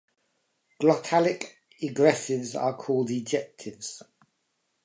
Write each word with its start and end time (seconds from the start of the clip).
Glottalic 0.79 1.45
egressives 1.79 2.55
are 2.59 2.75
called 2.75 3.09
ejectives. 3.09 4.01